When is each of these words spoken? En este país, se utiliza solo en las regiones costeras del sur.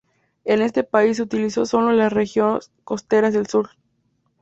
En 0.45 0.63
este 0.63 0.83
país, 0.83 1.17
se 1.17 1.21
utiliza 1.21 1.63
solo 1.67 1.91
en 1.91 1.97
las 1.97 2.11
regiones 2.11 2.71
costeras 2.83 3.33
del 3.35 3.45
sur. 3.45 3.69